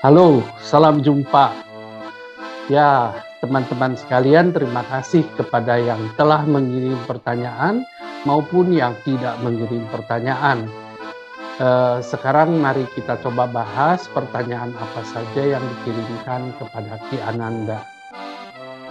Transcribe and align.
Halo, 0.00 0.40
salam 0.64 1.04
jumpa. 1.04 1.52
Ya, 2.72 3.12
teman-teman 3.44 4.00
sekalian, 4.00 4.48
terima 4.48 4.80
kasih 4.88 5.28
kepada 5.36 5.76
yang 5.76 6.00
telah 6.16 6.40
mengirim 6.48 6.96
pertanyaan 7.04 7.84
maupun 8.24 8.72
yang 8.72 8.96
tidak 9.04 9.36
mengirim 9.44 9.84
pertanyaan. 9.92 10.72
Eh, 11.60 12.00
sekarang 12.00 12.56
mari 12.56 12.88
kita 12.96 13.20
coba 13.20 13.44
bahas 13.44 14.08
pertanyaan 14.16 14.72
apa 14.72 15.04
saja 15.04 15.60
yang 15.60 15.64
dikirimkan 15.68 16.48
kepada 16.56 16.96
Ki 17.12 17.20
Ananda. 17.20 17.84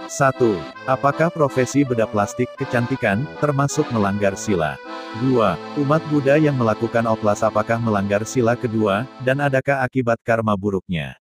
1. 0.06 0.38
Apakah 0.86 1.34
profesi 1.34 1.82
bedah 1.82 2.06
plastik 2.06 2.46
kecantikan 2.54 3.26
termasuk 3.42 3.90
melanggar 3.90 4.38
sila? 4.38 4.78
2. 5.18 5.82
Umat 5.82 5.98
Buddha 6.06 6.38
yang 6.38 6.54
melakukan 6.54 7.02
oplas 7.02 7.42
apakah 7.42 7.82
melanggar 7.82 8.22
sila 8.22 8.54
kedua, 8.54 9.10
dan 9.26 9.42
adakah 9.42 9.82
akibat 9.82 10.22
karma 10.22 10.54
buruknya? 10.54 11.18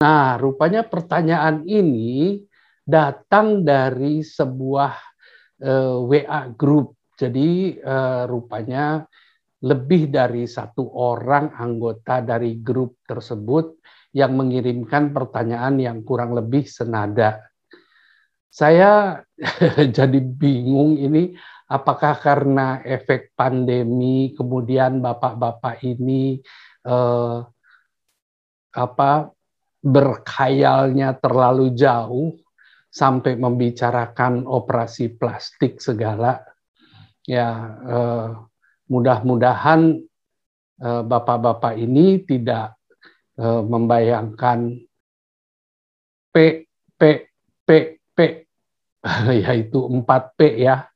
Nah, 0.00 0.40
rupanya 0.40 0.80
pertanyaan 0.80 1.68
ini 1.68 2.40
datang 2.88 3.60
dari 3.60 4.24
sebuah 4.24 4.92
uh, 5.60 6.00
eh, 6.00 6.24
WA 6.24 6.48
group. 6.56 6.96
Jadi 7.20 7.76
uh, 7.76 8.24
rupanya 8.24 9.04
lebih 9.60 10.08
dari 10.08 10.48
satu 10.48 10.88
orang 10.88 11.52
anggota 11.52 12.24
dari 12.24 12.64
grup 12.64 13.04
tersebut 13.04 13.76
yang 14.16 14.40
mengirimkan 14.40 15.12
pertanyaan 15.12 15.76
yang 15.76 16.00
kurang 16.00 16.32
lebih 16.32 16.64
senada. 16.64 17.44
Saya 18.48 19.20
jadi 19.96 20.18
bingung 20.20 21.00
ini 21.00 21.32
apakah 21.64 22.18
karena 22.20 22.84
efek 22.84 23.32
pandemi 23.32 24.36
kemudian 24.36 25.00
bapak-bapak 25.00 25.80
ini 25.80 26.44
eh, 26.84 27.38
apa 28.70 29.12
berkhayalnya 29.80 31.16
terlalu 31.16 31.72
jauh 31.72 32.36
sampai 32.90 33.38
membicarakan 33.38 34.44
operasi 34.44 35.14
plastik 35.14 35.80
segala. 35.80 36.44
Ya, 37.24 37.48
eh, 37.86 38.28
mudah-mudahan 38.92 40.04
eh, 40.84 41.02
bapak-bapak 41.06 41.80
ini 41.80 42.20
tidak 42.26 42.80
uh, 43.40 43.62
membayangkan 43.64 44.76
P, 46.30 46.34
P, 46.94 47.00
P, 47.66 47.68
yaitu 49.44 49.80
4 49.80 50.36
P 50.36 50.40
ya. 50.64 50.88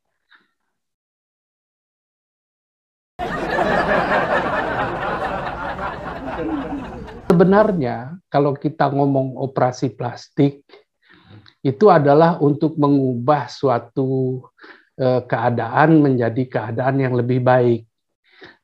Sebenarnya 7.34 8.14
kalau 8.30 8.54
kita 8.54 8.94
ngomong 8.94 9.34
operasi 9.40 9.90
plastik, 9.90 10.62
itu 11.64 11.88
adalah 11.88 12.38
untuk 12.38 12.76
mengubah 12.76 13.48
suatu 13.48 14.44
eh, 15.00 15.24
keadaan 15.24 16.04
menjadi 16.04 16.42
keadaan 16.46 17.00
yang 17.00 17.16
lebih 17.16 17.40
baik. 17.40 17.88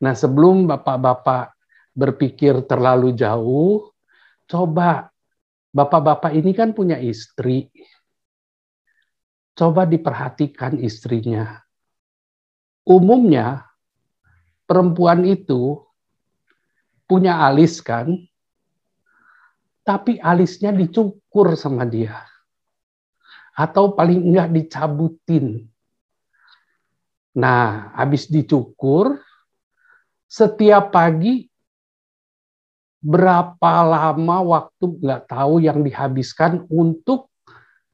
Nah 0.04 0.12
sebelum 0.12 0.68
bapak-bapak 0.68 1.56
berpikir 1.96 2.62
terlalu 2.68 3.16
jauh, 3.16 3.90
coba 4.46 5.10
bapak-bapak 5.72 6.36
ini 6.36 6.52
kan 6.52 6.76
punya 6.76 7.00
istri. 7.00 7.72
Coba 9.60 9.84
diperhatikan 9.84 10.80
istrinya. 10.80 11.60
Umumnya 12.88 13.68
perempuan 14.64 15.20
itu 15.28 15.84
punya 17.04 17.44
alis 17.44 17.84
kan, 17.84 18.08
tapi 19.84 20.16
alisnya 20.16 20.72
dicukur 20.72 21.60
sama 21.60 21.84
dia. 21.84 22.24
Atau 23.52 23.92
paling 23.92 24.32
enggak 24.32 24.48
dicabutin. 24.48 25.68
Nah, 27.36 27.92
habis 28.00 28.32
dicukur, 28.32 29.20
setiap 30.24 30.88
pagi 30.88 31.52
berapa 33.04 33.72
lama 33.84 34.36
waktu 34.40 34.84
nggak 35.04 35.22
tahu 35.28 35.60
yang 35.60 35.84
dihabiskan 35.84 36.64
untuk 36.72 37.29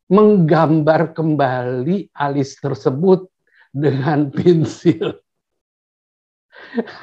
menggambar 0.07 1.15
kembali 1.15 2.15
alis 2.15 2.59
tersebut 2.63 3.27
dengan 3.75 4.31
pensil. 4.37 5.19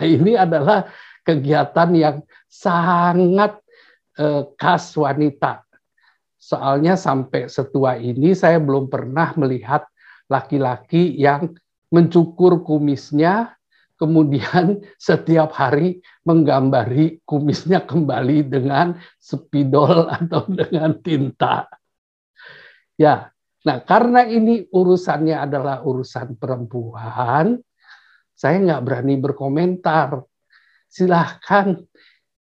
Ini 0.02 0.34
adalah 0.40 0.90
kegiatan 1.22 1.90
yang 1.94 2.18
sangat 2.50 3.62
eh, 4.18 4.44
khas 4.58 4.98
wanita. 4.98 5.62
Soalnya 6.36 7.00
sampai 7.00 7.48
setua 7.48 7.96
ini 7.96 8.36
saya 8.36 8.60
belum 8.60 8.92
pernah 8.92 9.32
melihat 9.40 9.88
laki-laki 10.28 11.16
yang 11.16 11.56
mencukur 11.94 12.66
kumisnya 12.66 13.56
kemudian 14.04 14.84
setiap 15.00 15.56
hari 15.56 16.04
menggambari 16.28 17.24
kumisnya 17.24 17.86
kembali 17.86 18.50
dengan 18.50 19.00
spidol 19.22 20.12
atau 20.12 20.44
dengan 20.60 21.00
tinta. 21.00 21.70
Ya, 23.00 23.34
nah 23.66 23.82
karena 23.82 24.26
ini 24.30 24.70
urusannya 24.70 25.34
adalah 25.34 25.82
urusan 25.82 26.38
perempuan, 26.38 27.58
saya 28.34 28.56
nggak 28.60 28.84
berani 28.86 29.16
berkomentar. 29.18 30.22
Silahkan 30.90 31.82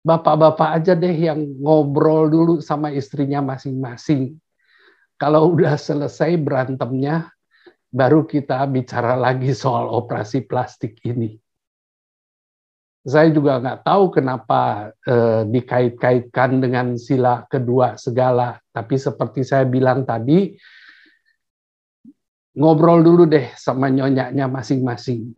bapak-bapak 0.04 0.82
aja 0.82 0.92
deh 0.92 1.16
yang 1.16 1.40
ngobrol 1.58 2.28
dulu 2.28 2.54
sama 2.60 2.92
istrinya 2.92 3.40
masing-masing. 3.40 4.36
Kalau 5.16 5.56
udah 5.56 5.80
selesai 5.80 6.36
berantemnya, 6.36 7.32
baru 7.88 8.28
kita 8.28 8.60
bicara 8.68 9.16
lagi 9.16 9.56
soal 9.56 9.88
operasi 9.88 10.44
plastik 10.44 11.00
ini. 11.08 11.40
Saya 13.06 13.30
juga 13.30 13.62
nggak 13.62 13.86
tahu 13.86 14.04
kenapa 14.12 14.90
eh, 15.06 15.42
dikait-kaitkan 15.48 16.58
dengan 16.60 16.98
sila 16.98 17.46
kedua 17.48 17.96
segala. 17.96 18.58
Tapi 18.76 19.00
seperti 19.00 19.40
saya 19.40 19.64
bilang 19.64 20.04
tadi, 20.04 20.52
ngobrol 22.52 23.00
dulu 23.00 23.24
deh 23.24 23.48
sama 23.56 23.88
nyonyanya 23.88 24.44
masing-masing. 24.52 25.32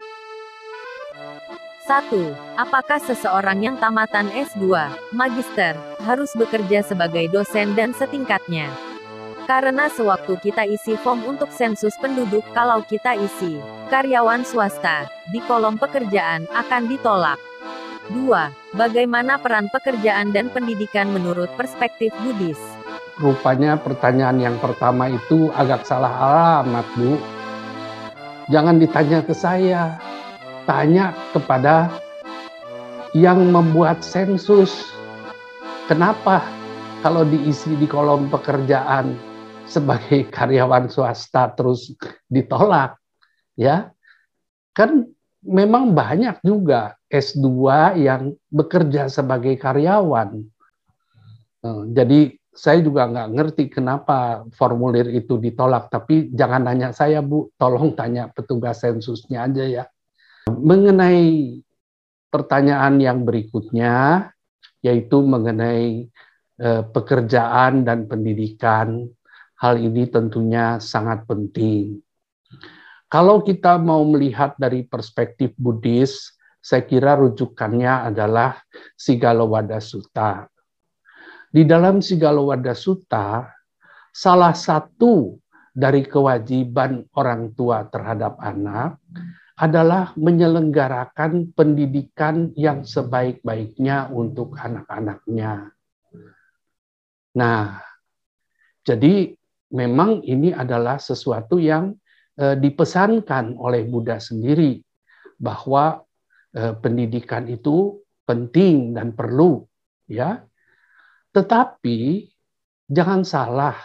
Satu, 1.87 2.35
Apakah 2.59 2.99
seseorang 2.99 3.63
yang 3.63 3.79
tamatan 3.79 4.27
S2, 4.35 4.91
Magister, 5.15 5.79
harus 6.03 6.35
bekerja 6.35 6.83
sebagai 6.83 7.31
dosen 7.31 7.79
dan 7.79 7.95
setingkatnya? 7.95 8.67
Karena 9.47 9.87
sewaktu 9.87 10.43
kita 10.43 10.67
isi 10.67 10.99
form 10.99 11.23
untuk 11.23 11.55
sensus 11.55 11.95
penduduk 12.03 12.43
kalau 12.51 12.83
kita 12.83 13.15
isi 13.15 13.63
karyawan 13.95 14.43
swasta, 14.43 15.07
di 15.31 15.39
kolom 15.47 15.79
pekerjaan 15.79 16.51
akan 16.51 16.91
ditolak. 16.91 17.39
2. 18.11 18.27
Bagaimana 18.75 19.39
peran 19.39 19.71
pekerjaan 19.71 20.35
dan 20.35 20.51
pendidikan 20.51 21.15
menurut 21.15 21.49
perspektif 21.55 22.11
Buddhis? 22.27 22.59
Rupanya 23.19 23.75
pertanyaan 23.75 24.39
yang 24.39 24.57
pertama 24.63 25.11
itu 25.11 25.51
agak 25.59 25.83
salah 25.83 26.15
alamat, 26.23 26.87
Bu. 26.95 27.19
Jangan 28.47 28.79
ditanya 28.79 29.27
ke 29.27 29.35
saya, 29.35 29.99
tanya 30.71 31.11
kepada 31.35 31.91
yang 33.13 33.51
membuat 33.51 34.07
sensus. 34.07 34.95
Kenapa 35.91 36.47
kalau 37.03 37.27
diisi 37.27 37.75
di 37.75 37.87
kolom 37.91 38.31
pekerjaan 38.31 39.19
sebagai 39.69 40.27
karyawan 40.37 40.89
swasta 40.89 41.53
terus 41.53 41.93
ditolak 42.27 42.97
ya 43.55 43.93
kan 44.73 45.05
memang 45.45 45.93
banyak 45.93 46.41
juga 46.43 46.97
S2 47.07 47.47
yang 48.01 48.33
bekerja 48.49 49.13
sebagai 49.13 49.55
karyawan 49.61 50.43
eh, 51.63 51.83
jadi 51.93 52.21
saya 52.59 52.83
juga 52.83 53.07
nggak 53.07 53.29
ngerti 53.39 53.65
kenapa 53.71 54.43
formulir 54.59 55.07
itu 55.15 55.39
ditolak 55.39 55.87
tapi 55.87 56.35
jangan 56.35 56.67
nanya 56.67 56.91
saya 56.91 57.23
Bu 57.23 57.55
tolong 57.55 57.95
tanya 57.95 58.27
petugas 58.35 58.83
sensusnya 58.83 59.47
aja 59.47 59.63
ya 59.63 59.85
mengenai 60.51 61.63
pertanyaan 62.35 62.99
yang 62.99 63.23
berikutnya 63.23 64.27
yaitu 64.83 65.23
mengenai 65.23 66.11
eh, 66.59 66.83
pekerjaan 66.91 67.87
dan 67.87 68.11
pendidikan 68.11 69.07
Hal 69.59 69.75
ini 69.83 70.07
tentunya 70.07 70.79
sangat 70.79 71.27
penting. 71.27 71.99
Kalau 73.11 73.43
kita 73.43 73.75
mau 73.83 74.07
melihat 74.07 74.55
dari 74.55 74.87
perspektif 74.87 75.51
Buddhis, 75.59 76.39
saya 76.63 76.87
kira 76.87 77.19
rujukannya 77.19 78.07
adalah 78.07 78.63
Sigalowada 78.95 79.83
Sutta. 79.83 80.47
Di 81.49 81.65
dalam 81.65 82.05
Sigalowada 82.05 82.77
Sutta, 82.77 83.49
salah 84.13 84.53
satu 84.53 85.41
dari 85.73 86.05
kewajiban 86.05 87.07
orang 87.15 87.55
tua 87.55 87.87
terhadap 87.89 88.37
anak 88.43 88.99
adalah 89.59 90.15
menyelenggarakan 90.15 91.51
pendidikan 91.55 92.55
yang 92.55 92.87
sebaik-baiknya 92.87 94.11
untuk 94.11 94.55
anak-anaknya. 94.55 95.75
Nah, 97.39 97.79
jadi 98.87 99.35
memang 99.75 100.23
ini 100.25 100.55
adalah 100.55 100.97
sesuatu 101.03 101.59
yang 101.59 101.95
eh, 102.39 102.57
dipesankan 102.57 103.59
oleh 103.59 103.85
Buddha 103.87 104.23
sendiri 104.23 104.79
bahwa 105.39 106.03
eh, 106.55 106.75
pendidikan 106.79 107.47
itu 107.51 107.99
penting 108.25 108.95
dan 108.97 109.13
perlu, 109.13 109.63
ya. 110.09 110.48
Tetapi 111.33 112.25
jangan 112.89 113.23
salah, 113.23 113.77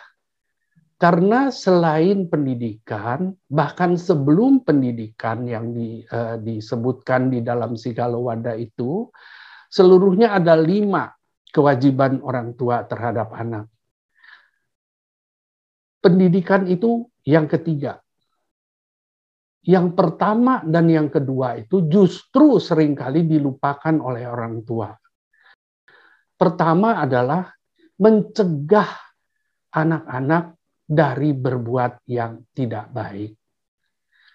karena 1.04 1.52
selain 1.52 2.32
pendidikan, 2.32 3.36
bahkan 3.52 4.00
sebelum 4.00 4.64
pendidikan 4.64 5.44
yang 5.44 5.76
di, 5.76 6.00
uh, 6.08 6.40
disebutkan 6.40 7.28
di 7.28 7.44
dalam 7.44 7.76
Sigalowada 7.76 8.56
itu, 8.56 9.12
seluruhnya 9.68 10.32
ada 10.32 10.56
lima 10.56 11.12
kewajiban 11.52 12.24
orang 12.24 12.56
tua 12.56 12.88
terhadap 12.88 13.36
anak. 13.36 13.68
Pendidikan 16.00 16.72
itu 16.72 17.04
yang 17.28 17.52
ketiga. 17.52 18.00
Yang 19.64 19.96
pertama 19.96 20.64
dan 20.64 20.88
yang 20.88 21.08
kedua 21.12 21.56
itu 21.60 21.88
justru 21.88 22.60
sering 22.64 22.96
kali 22.96 23.28
dilupakan 23.28 23.96
oleh 24.00 24.28
orang 24.28 24.64
tua. 24.64 24.92
Pertama 26.44 27.00
adalah 27.00 27.56
mencegah 28.04 28.92
anak-anak 29.72 30.60
dari 30.84 31.32
berbuat 31.32 32.04
yang 32.12 32.44
tidak 32.52 32.92
baik. 32.92 33.32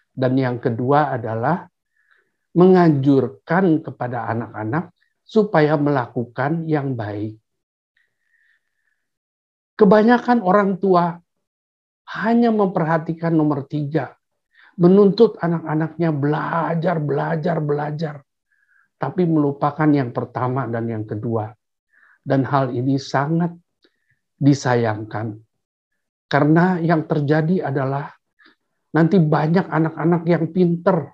Dan 0.08 0.32
yang 0.40 0.56
kedua 0.56 1.12
adalah 1.12 1.68
menganjurkan 2.56 3.84
kepada 3.84 4.24
anak-anak 4.24 4.88
supaya 5.20 5.76
melakukan 5.76 6.64
yang 6.64 6.96
baik. 6.96 7.36
Kebanyakan 9.76 10.40
orang 10.40 10.80
tua 10.80 11.12
hanya 12.24 12.48
memperhatikan 12.56 13.36
nomor 13.36 13.68
tiga, 13.68 14.16
menuntut 14.80 15.36
anak-anaknya 15.44 16.08
belajar, 16.16 16.96
belajar, 17.04 17.56
belajar, 17.60 18.14
tapi 18.96 19.28
melupakan 19.28 19.92
yang 19.92 20.08
pertama 20.16 20.64
dan 20.64 20.88
yang 20.88 21.04
kedua. 21.04 21.57
Dan 22.28 22.44
hal 22.44 22.76
ini 22.76 23.00
sangat 23.00 23.56
disayangkan 24.36 25.48
karena 26.28 26.76
yang 26.76 27.08
terjadi 27.08 27.72
adalah 27.72 28.12
nanti 28.92 29.16
banyak 29.16 29.64
anak-anak 29.64 30.22
yang 30.28 30.44
pinter, 30.52 31.08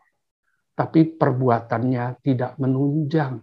tapi 0.74 1.14
perbuatannya 1.14 2.18
tidak 2.18 2.58
menunjang. 2.58 3.38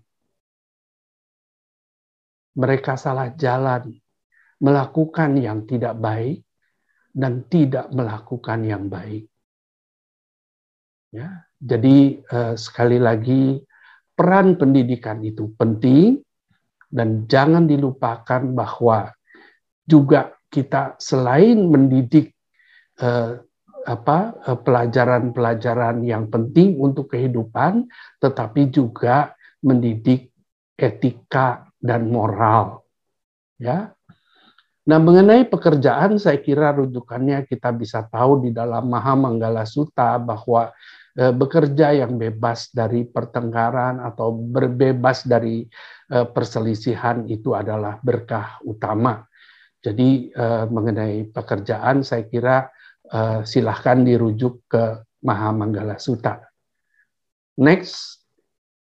Mereka 2.59 2.99
salah 2.99 3.31
jalan, 3.39 3.87
melakukan 4.59 5.39
yang 5.39 5.63
tidak 5.63 5.95
baik, 5.95 6.43
dan 7.15 7.47
tidak 7.47 7.87
melakukan 7.95 8.59
yang 8.67 8.91
baik. 8.91 9.31
Ya, 11.15 11.47
jadi 11.55 12.19
eh, 12.19 12.55
sekali 12.59 12.99
lagi 12.99 13.63
peran 14.11 14.59
pendidikan 14.59 15.23
itu 15.23 15.55
penting 15.55 16.19
dan 16.91 17.25
jangan 17.25 17.65
dilupakan 17.65 18.43
bahwa 18.51 19.15
juga 19.87 20.35
kita 20.51 20.99
selain 20.99 21.57
mendidik 21.71 22.35
eh, 22.99 23.39
apa 23.87 24.19
eh, 24.45 24.59
pelajaran-pelajaran 24.59 26.03
yang 26.05 26.27
penting 26.27 26.77
untuk 26.77 27.15
kehidupan, 27.15 27.87
tetapi 28.19 28.69
juga 28.69 29.33
mendidik 29.63 30.29
etika 30.75 31.65
dan 31.79 32.11
moral. 32.11 32.83
Ya. 33.57 33.95
Nah, 34.81 34.97
mengenai 34.97 35.45
pekerjaan 35.45 36.17
saya 36.17 36.41
kira 36.41 36.73
rujukannya 36.73 37.45
kita 37.45 37.69
bisa 37.69 38.01
tahu 38.09 38.41
di 38.41 38.49
dalam 38.49 38.89
Mahamanggala 38.89 39.61
Sutta 39.63 40.17
bahwa 40.17 40.73
bekerja 41.11 41.91
yang 41.91 42.15
bebas 42.15 42.71
dari 42.71 43.03
pertengkaran 43.03 43.99
atau 43.99 44.31
berbebas 44.31 45.27
dari 45.27 45.67
e, 46.07 46.17
perselisihan 46.23 47.27
itu 47.27 47.51
adalah 47.51 47.99
berkah 47.99 48.63
utama 48.63 49.27
jadi 49.81 50.29
uh, 50.37 50.65
mengenai 50.69 51.33
pekerjaan 51.33 52.05
saya 52.05 52.29
kira 52.29 52.69
silahkan 53.43 54.07
dirujuk 54.07 54.63
ke 54.71 55.03
Mahamanggala 55.19 55.99
Sutta. 55.99 56.47
Next. 57.59 58.23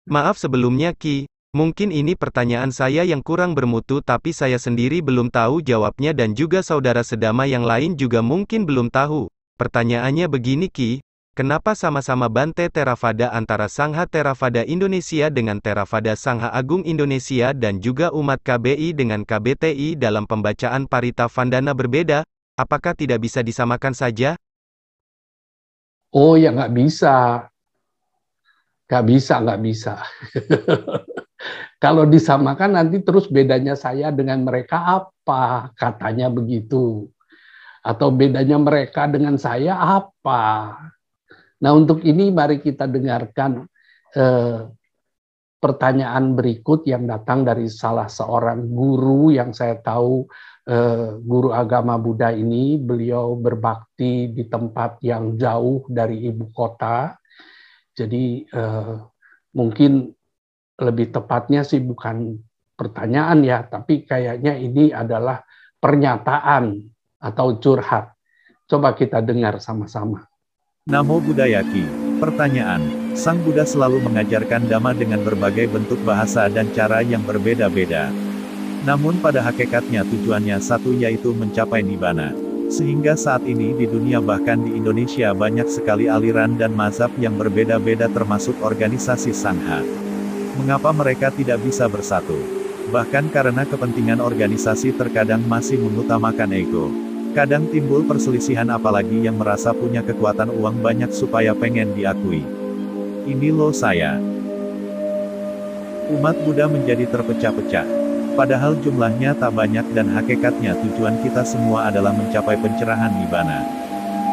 Maaf 0.10 0.42
sebelumnya 0.42 0.98
Ki, 0.98 1.30
mungkin 1.54 1.94
ini 1.94 2.18
pertanyaan 2.18 2.74
saya 2.74 3.06
yang 3.06 3.22
kurang 3.22 3.54
bermutu 3.54 4.02
tapi 4.02 4.34
saya 4.34 4.58
sendiri 4.58 5.06
belum 5.06 5.30
tahu 5.30 5.62
jawabnya 5.62 6.18
dan 6.18 6.34
juga 6.34 6.66
saudara 6.66 7.06
sedama 7.06 7.46
yang 7.46 7.70
lain 7.70 7.94
juga 7.94 8.26
mungkin 8.26 8.66
belum 8.66 8.90
tahu. 8.90 9.30
Pertanyaannya 9.62 10.26
begini 10.26 10.74
Ki, 10.74 11.05
Kenapa 11.36 11.76
sama-sama 11.76 12.32
Bante 12.32 12.72
Theravada 12.72 13.28
antara 13.28 13.68
Sangha 13.68 14.08
Theravada 14.08 14.64
Indonesia 14.64 15.28
dengan 15.28 15.60
Theravada 15.60 16.16
Sangha 16.16 16.48
Agung 16.48 16.88
Indonesia 16.88 17.52
dan 17.52 17.84
juga 17.84 18.08
umat 18.16 18.40
KBI 18.40 18.96
dengan 18.96 19.28
KBTI 19.28 20.00
dalam 20.00 20.32
pembacaan 20.32 20.88
Parita 20.88 21.28
Vandana 21.28 21.76
berbeda? 21.76 22.24
Apakah 22.56 22.96
tidak 22.96 23.20
bisa 23.20 23.44
disamakan 23.44 23.92
saja? 23.92 24.40
Oh 26.16 26.40
ya 26.40 26.56
nggak 26.56 26.72
bisa. 26.72 27.44
Nggak 28.88 29.04
bisa, 29.04 29.34
nggak 29.44 29.60
bisa. 29.60 29.94
Kalau 31.84 32.08
disamakan 32.08 32.80
nanti 32.80 33.04
terus 33.04 33.28
bedanya 33.28 33.76
saya 33.76 34.08
dengan 34.16 34.40
mereka 34.48 35.04
apa? 35.04 35.76
Katanya 35.76 36.32
begitu. 36.32 37.12
Atau 37.84 38.16
bedanya 38.16 38.56
mereka 38.56 39.12
dengan 39.12 39.36
saya 39.36 39.76
apa? 39.76 40.95
Nah, 41.64 41.72
untuk 41.72 42.04
ini 42.04 42.34
mari 42.34 42.60
kita 42.60 42.90
dengarkan 42.90 43.64
eh, 44.16 44.60
pertanyaan 45.56 46.36
berikut 46.36 46.84
yang 46.86 47.08
datang 47.08 47.48
dari 47.48 47.66
salah 47.72 48.12
seorang 48.12 48.68
guru 48.70 49.32
yang 49.32 49.56
saya 49.56 49.80
tahu 49.80 50.28
eh, 50.68 51.16
guru 51.24 51.56
agama 51.56 51.96
Buddha 51.96 52.36
ini. 52.36 52.76
Beliau 52.76 53.40
berbakti 53.40 54.36
di 54.36 54.44
tempat 54.52 55.00
yang 55.02 55.40
jauh 55.40 55.88
dari 55.88 56.28
ibu 56.28 56.52
kota. 56.52 57.16
Jadi 57.96 58.44
eh, 58.44 58.96
mungkin 59.56 60.12
lebih 60.76 61.16
tepatnya 61.16 61.64
sih 61.64 61.80
bukan 61.80 62.36
pertanyaan 62.76 63.40
ya, 63.48 63.64
tapi 63.64 64.04
kayaknya 64.04 64.60
ini 64.60 64.92
adalah 64.92 65.40
pernyataan 65.80 66.84
atau 67.24 67.56
curhat. 67.64 68.12
Coba 68.68 68.92
kita 68.92 69.24
dengar 69.24 69.56
sama-sama. 69.64 70.28
Namo 70.86 71.18
Buddhaya 71.18 71.66
Ki. 71.66 71.82
Pertanyaan, 72.22 73.10
Sang 73.18 73.42
Buddha 73.42 73.66
selalu 73.66 74.06
mengajarkan 74.06 74.70
Dhamma 74.70 74.94
dengan 74.94 75.18
berbagai 75.26 75.66
bentuk 75.66 75.98
bahasa 76.06 76.46
dan 76.46 76.70
cara 76.78 77.02
yang 77.02 77.26
berbeda-beda. 77.26 78.14
Namun 78.86 79.18
pada 79.18 79.42
hakikatnya 79.42 80.06
tujuannya 80.06 80.62
satu 80.62 80.94
yaitu 80.94 81.34
mencapai 81.34 81.82
Nibbana. 81.82 82.38
Sehingga 82.70 83.18
saat 83.18 83.50
ini 83.50 83.74
di 83.74 83.90
dunia 83.90 84.22
bahkan 84.22 84.62
di 84.62 84.78
Indonesia 84.78 85.34
banyak 85.34 85.66
sekali 85.66 86.06
aliran 86.06 86.54
dan 86.54 86.78
mazhab 86.78 87.10
yang 87.18 87.34
berbeda-beda 87.34 88.06
termasuk 88.06 88.54
organisasi 88.62 89.34
Sangha. 89.34 89.82
Mengapa 90.62 90.94
mereka 90.94 91.34
tidak 91.34 91.66
bisa 91.66 91.90
bersatu? 91.90 92.38
Bahkan 92.94 93.34
karena 93.34 93.66
kepentingan 93.66 94.22
organisasi 94.22 94.94
terkadang 94.94 95.42
masih 95.50 95.82
mengutamakan 95.82 96.54
ego. 96.54 96.94
Kadang 97.36 97.68
timbul 97.68 98.08
perselisihan 98.08 98.72
apalagi 98.72 99.28
yang 99.28 99.36
merasa 99.36 99.76
punya 99.76 100.00
kekuatan 100.00 100.56
uang 100.56 100.80
banyak 100.80 101.12
supaya 101.12 101.52
pengen 101.52 101.92
diakui. 101.92 102.40
Ini 103.28 103.52
loh 103.52 103.76
saya. 103.76 104.16
Umat 106.16 106.40
Buddha 106.48 106.72
menjadi 106.72 107.04
terpecah-pecah. 107.12 107.84
Padahal 108.40 108.80
jumlahnya 108.80 109.36
tak 109.36 109.52
banyak 109.52 109.84
dan 109.92 110.16
hakikatnya 110.16 110.80
tujuan 110.80 111.20
kita 111.28 111.44
semua 111.44 111.92
adalah 111.92 112.16
mencapai 112.16 112.56
pencerahan 112.56 113.12
Nibbana. 113.20 113.68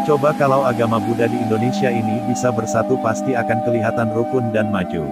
Coba 0.07 0.31
kalau 0.39 0.63
agama 0.63 1.03
Buddha 1.03 1.27
di 1.27 1.43
Indonesia 1.43 1.91
ini 1.91 2.23
bisa 2.31 2.55
bersatu 2.55 2.95
pasti 3.03 3.35
akan 3.35 3.67
kelihatan 3.67 4.15
rukun 4.15 4.55
dan 4.55 4.71
maju. 4.71 5.03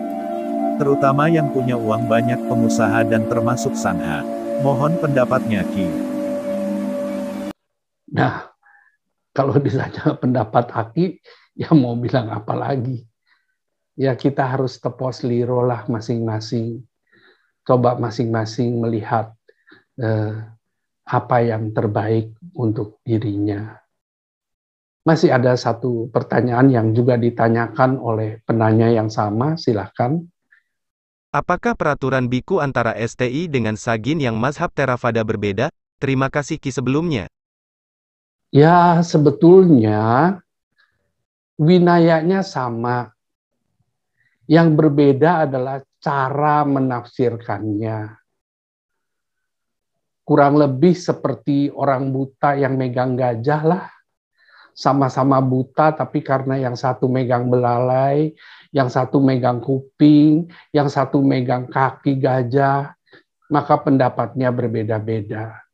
Terutama 0.78 1.26
yang 1.26 1.50
punya 1.50 1.75
uang 1.75 2.06
banyak 2.06 2.38
pengusaha 2.47 3.02
dan 3.02 3.26
termasuk 3.26 3.75
Sangha. 3.75 4.23
Mohon 4.62 4.94
pendapatnya 5.02 5.66
Ki. 5.75 6.11
Nah, 8.20 8.52
kalau 9.32 9.56
ditanya 9.56 10.12
pendapat 10.22 10.68
Aki, 10.68 11.24
ya 11.56 11.72
mau 11.72 11.96
bilang 11.96 12.28
apa 12.28 12.52
lagi? 12.52 13.00
Ya 13.96 14.12
kita 14.12 14.44
harus 14.44 14.76
tepos 14.76 15.24
liro 15.24 15.64
lah 15.64 15.88
masing-masing. 15.88 16.84
Coba 17.64 17.96
masing-masing 17.96 18.80
melihat 18.80 19.32
eh, 19.96 20.36
apa 21.08 21.36
yang 21.40 21.72
terbaik 21.72 22.36
untuk 22.56 23.00
dirinya. 23.04 23.76
Masih 25.00 25.32
ada 25.32 25.56
satu 25.56 26.12
pertanyaan 26.12 26.68
yang 26.68 26.86
juga 26.92 27.16
ditanyakan 27.16 27.96
oleh 27.96 28.44
penanya 28.44 28.92
yang 28.92 29.08
sama, 29.08 29.56
silahkan. 29.56 30.20
Apakah 31.32 31.72
peraturan 31.72 32.28
biku 32.28 32.60
antara 32.60 32.92
STI 33.00 33.48
dengan 33.48 33.80
Sagin 33.80 34.20
yang 34.20 34.36
mazhab 34.36 34.68
Theravada 34.76 35.24
berbeda? 35.24 35.72
Terima 36.00 36.28
kasih 36.28 36.60
Ki 36.60 36.68
sebelumnya. 36.68 37.30
Ya, 38.50 38.99
sebetulnya 39.07 40.35
winayanya 41.54 42.42
sama. 42.42 43.14
Yang 44.50 44.69
berbeda 44.75 45.47
adalah 45.47 45.78
cara 46.02 46.66
menafsirkannya. 46.66 48.19
Kurang 50.26 50.59
lebih 50.59 50.99
seperti 50.99 51.71
orang 51.71 52.11
buta 52.11 52.59
yang 52.59 52.75
megang 52.75 53.14
gajah 53.14 53.62
lah 53.62 53.87
sama-sama 54.75 55.38
buta 55.42 55.92
tapi 55.95 56.23
karena 56.25 56.57
yang 56.59 56.75
satu 56.75 57.07
megang 57.07 57.47
belalai, 57.47 58.35
yang 58.75 58.90
satu 58.90 59.23
megang 59.23 59.62
kuping, 59.62 60.50
yang 60.75 60.90
satu 60.90 61.23
megang 61.23 61.71
kaki 61.71 62.19
gajah, 62.19 62.95
maka 63.50 63.75
pendapatnya 63.78 64.50
berbeda-beda. 64.50 65.69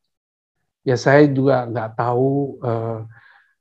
Ya 0.87 0.95
saya 0.95 1.27
juga 1.27 1.67
nggak 1.67 1.99
tahu 1.99 2.63
eh, 2.63 2.99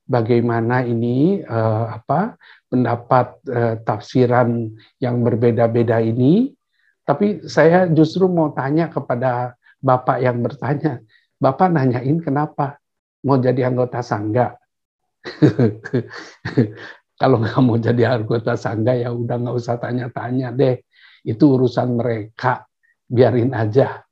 bagaimana 0.06 0.86
ini 0.86 1.42
eh, 1.42 1.84
apa 1.98 2.38
pendapat 2.70 3.26
eh, 3.50 3.74
tafsiran 3.82 4.70
yang 5.02 5.22
berbeda-beda 5.26 5.98
ini, 6.02 6.54
tapi 7.02 7.42
saya 7.46 7.90
justru 7.90 8.30
mau 8.30 8.54
tanya 8.54 8.86
kepada 8.90 9.54
bapak 9.82 10.18
yang 10.22 10.38
bertanya, 10.42 11.02
bapak 11.42 11.68
nanyain 11.74 12.18
kenapa 12.22 12.78
mau 13.26 13.38
jadi 13.42 13.70
anggota 13.70 14.00
sangga? 14.02 14.54
Kalau 17.20 17.36
nggak 17.40 17.60
mau 17.64 17.80
jadi 17.80 18.02
anggota 18.20 18.54
sangga 18.60 18.92
ya 18.92 19.08
udah 19.10 19.36
nggak 19.40 19.56
usah 19.56 19.76
tanya-tanya 19.80 20.52
deh. 20.52 20.76
Itu 21.26 21.56
urusan 21.58 21.96
mereka, 21.96 22.68
biarin 23.08 23.56
aja. 23.56 24.04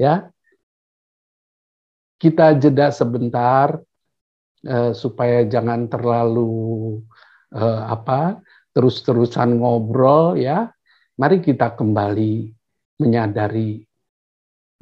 Ya, 0.00 0.28
kita 2.20 2.60
jeda 2.60 2.92
sebentar 2.92 3.80
eh, 4.68 4.92
supaya 4.92 5.40
jangan 5.48 5.88
terlalu 5.88 7.00
eh, 7.56 7.82
apa 7.88 8.44
terus-terusan 8.76 9.56
ngobrol 9.56 10.36
ya. 10.36 10.68
Mari 11.16 11.40
kita 11.40 11.72
kembali 11.72 12.52
menyadari 13.00 13.80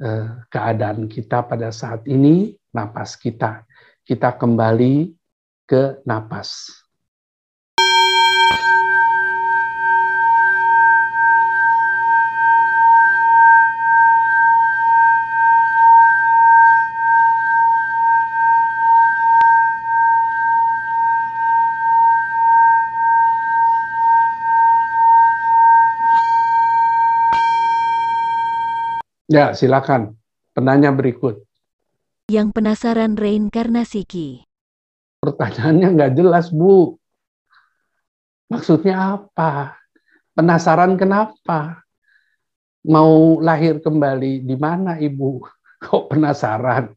eh, 0.03 0.27
keadaan 0.51 1.07
kita 1.07 1.47
pada 1.47 1.71
saat 1.71 2.03
ini, 2.11 2.51
napas 2.75 3.15
kita. 3.15 3.63
Kita 4.03 4.35
kembali 4.35 5.15
ke 5.63 6.03
napas. 6.03 6.67
Ya, 29.29 29.53
silakan. 29.53 30.17
Penanya 30.57 30.89
berikut. 30.89 31.45
Yang 32.33 32.49
penasaran 32.49 33.13
reinkarnasi 33.13 34.01
Ki. 34.09 34.41
Pertanyaannya 35.21 35.87
nggak 35.93 36.13
jelas, 36.17 36.49
Bu. 36.49 36.97
Maksudnya 38.49 39.21
apa? 39.21 39.77
Penasaran 40.33 40.97
kenapa? 40.97 41.85
Mau 42.89 43.37
lahir 43.37 43.77
kembali 43.77 44.41
di 44.41 44.55
mana, 44.57 44.97
Ibu? 44.97 45.45
Kok 45.85 46.09
penasaran? 46.09 46.89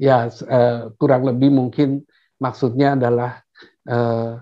Ya, 0.00 0.32
eh, 0.32 0.88
kurang 0.96 1.28
lebih 1.28 1.52
mungkin 1.52 2.00
maksudnya 2.40 2.96
adalah 2.96 3.44
eh, 3.84 4.40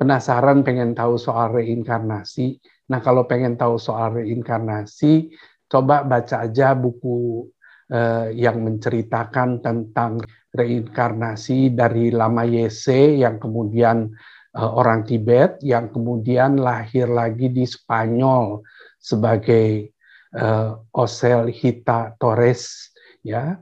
penasaran 0.00 0.64
pengen 0.64 0.96
tahu 0.96 1.20
soal 1.20 1.60
reinkarnasi. 1.60 2.56
Nah, 2.88 3.04
kalau 3.04 3.28
pengen 3.28 3.60
tahu 3.60 3.76
soal 3.76 4.24
reinkarnasi, 4.24 5.28
coba 5.68 6.08
baca 6.08 6.48
aja 6.48 6.72
buku 6.72 7.44
eh, 7.92 8.32
yang 8.32 8.64
menceritakan 8.64 9.60
tentang 9.60 10.24
reinkarnasi 10.56 11.76
dari 11.76 12.08
Lama 12.10 12.42
Yese 12.42 13.20
yang 13.20 13.38
kemudian 13.38 14.10
uh, 14.54 14.70
orang 14.70 15.06
Tibet 15.06 15.62
yang 15.62 15.94
kemudian 15.94 16.58
lahir 16.58 17.06
lagi 17.06 17.50
di 17.50 17.62
Spanyol 17.62 18.62
sebagai 18.98 19.94
uh, 20.34 20.74
Osel 20.90 21.54
Hita 21.54 22.18
Torres 22.18 22.90
ya 23.22 23.54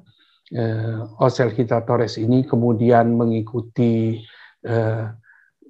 uh, 0.57 1.01
Osel 1.21 1.53
Hita 1.53 1.85
Torres 1.85 2.17
ini 2.17 2.45
kemudian 2.49 3.13
mengikuti 3.13 4.17
uh, 4.65 5.13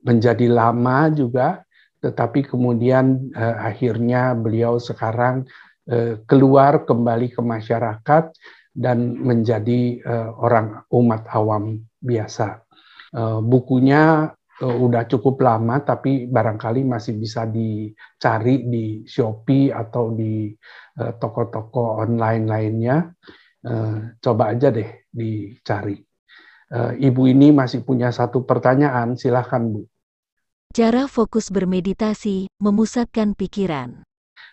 menjadi 0.02 0.46
lama 0.50 1.10
juga 1.10 1.68
tetapi 1.98 2.46
kemudian 2.46 3.34
uh, 3.34 3.56
akhirnya 3.66 4.34
beliau 4.38 4.78
sekarang 4.78 5.46
uh, 5.90 6.22
keluar 6.30 6.86
kembali 6.86 7.34
ke 7.34 7.42
masyarakat 7.42 8.24
dan 8.70 9.18
menjadi 9.18 9.98
uh, 10.06 10.30
orang 10.38 10.86
umat 10.94 11.26
awam 11.34 11.82
biasa. 11.98 12.62
Uh, 13.10 13.42
bukunya 13.42 14.30
uh, 14.62 14.76
udah 14.78 15.10
cukup 15.10 15.42
lama, 15.42 15.82
tapi 15.82 16.30
barangkali 16.30 16.86
masih 16.86 17.18
bisa 17.18 17.50
dicari 17.50 18.62
di 18.70 19.02
Shopee 19.02 19.74
atau 19.74 20.14
di 20.14 20.54
toko-toko 20.98 22.02
online 22.02 22.44
lainnya. 22.46 23.10
Uh, 23.58 24.14
coba 24.22 24.54
aja 24.54 24.70
deh 24.70 25.06
dicari. 25.10 26.07
Uh, 26.68 26.92
Ibu 27.00 27.32
ini 27.32 27.48
masih 27.48 27.80
punya 27.80 28.12
satu 28.12 28.44
pertanyaan, 28.44 29.16
silahkan 29.16 29.64
Bu. 29.64 29.88
Cara 30.68 31.08
fokus 31.08 31.48
bermeditasi, 31.48 32.52
memusatkan 32.60 33.32
pikiran. 33.32 34.04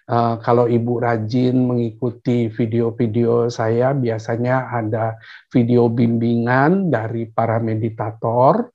Uh, 0.05 0.37
kalau 0.39 0.69
ibu 0.69 1.01
rajin 1.01 1.57
mengikuti 1.59 2.47
video-video 2.47 3.51
saya, 3.51 3.91
biasanya 3.91 4.69
ada 4.69 5.19
video 5.51 5.91
bimbingan 5.91 6.93
dari 6.93 7.27
para 7.27 7.59
meditator, 7.59 8.69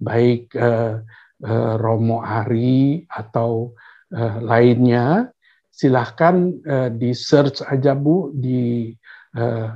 baik 0.00 0.50
uh, 0.56 0.98
uh, 1.46 1.74
Romo 1.78 2.24
Ari 2.24 3.06
atau 3.06 3.76
uh, 4.10 4.36
lainnya. 4.42 5.30
Silahkan 5.70 6.58
uh, 6.66 6.88
di 6.90 7.14
search 7.14 7.62
aja 7.70 7.94
Bu 7.94 8.34
di 8.34 8.90
uh, 9.38 9.68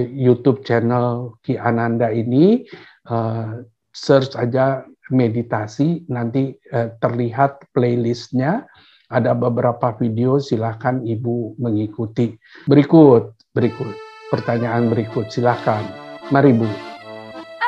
YouTube 0.00 0.64
channel 0.64 1.36
Ki 1.44 1.60
Ananda 1.60 2.08
ini, 2.08 2.64
uh, 3.12 3.60
search 3.92 4.32
aja 4.38 4.88
meditasi, 5.12 6.08
nanti 6.08 6.56
uh, 6.72 6.94
terlihat 7.04 7.68
playlistnya 7.76 8.64
ada 9.12 9.36
beberapa 9.36 9.92
video, 10.00 10.40
silahkan 10.40 11.04
Ibu 11.04 11.60
mengikuti. 11.60 12.32
Berikut, 12.64 13.36
berikut. 13.52 13.92
Pertanyaan 14.32 14.88
berikut, 14.88 15.28
silahkan. 15.28 15.84
Mari 16.32 16.56
Bu. 16.56 16.64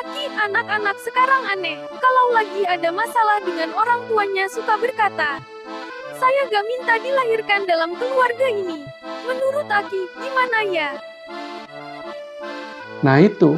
Aki, 0.01 0.25
anak-anak 0.33 0.97
sekarang 1.05 1.45
aneh. 1.53 1.77
Kalau 2.01 2.33
lagi 2.33 2.65
ada 2.65 2.89
masalah 2.89 3.45
dengan 3.45 3.77
orang 3.77 4.09
tuanya 4.09 4.49
suka 4.49 4.81
berkata, 4.81 5.45
saya 6.17 6.41
gak 6.49 6.65
minta 6.65 6.97
dilahirkan 6.97 7.69
dalam 7.69 7.93
keluarga 8.01 8.49
ini. 8.49 8.81
Menurut 9.29 9.69
Aki, 9.69 10.03
gimana 10.25 10.59
ya? 10.73 10.97
Nah 13.05 13.21
itu, 13.21 13.53